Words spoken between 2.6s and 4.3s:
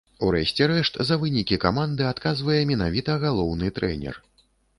менавіта галоўны трэнер.